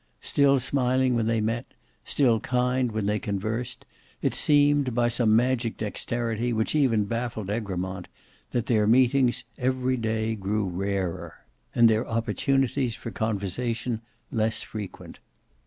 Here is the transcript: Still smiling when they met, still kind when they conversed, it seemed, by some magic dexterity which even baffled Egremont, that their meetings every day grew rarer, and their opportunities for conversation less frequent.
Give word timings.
Still 0.21 0.57
smiling 0.57 1.13
when 1.13 1.27
they 1.27 1.41
met, 1.41 1.67
still 2.03 2.39
kind 2.39 2.91
when 2.91 3.05
they 3.05 3.19
conversed, 3.19 3.85
it 4.19 4.33
seemed, 4.33 4.95
by 4.95 5.09
some 5.09 5.35
magic 5.35 5.77
dexterity 5.77 6.53
which 6.53 6.73
even 6.73 7.03
baffled 7.05 7.51
Egremont, 7.51 8.07
that 8.49 8.65
their 8.65 8.87
meetings 8.87 9.43
every 9.59 9.97
day 9.97 10.33
grew 10.33 10.65
rarer, 10.67 11.45
and 11.75 11.87
their 11.87 12.07
opportunities 12.07 12.95
for 12.95 13.11
conversation 13.11 14.01
less 14.31 14.63
frequent. 14.63 15.19